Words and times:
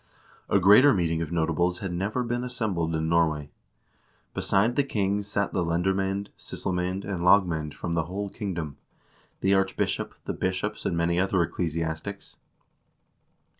A 0.49 0.57
greater 0.57 0.95
meeting 0.95 1.21
of 1.21 1.31
notables 1.31 1.77
had 1.77 1.93
never 1.93 2.23
assembled 2.23 2.95
in 2.95 3.07
Norway. 3.07 3.51
Beside 4.33 4.75
the 4.75 4.83
king 4.83 5.21
sat 5.21 5.53
the 5.53 5.63
lendermcBnd, 5.63 6.29
sysselmcend, 6.39 7.05
and 7.05 7.19
lagmcend 7.19 7.75
from 7.75 7.93
the 7.93 8.05
whole 8.05 8.27
kingdom; 8.31 8.77
the 9.41 9.53
archbishop, 9.53 10.15
the 10.25 10.33
bishops, 10.33 10.87
and 10.87 10.97
many 10.97 11.19
other 11.19 11.43
ecclesiastics. 11.43 12.35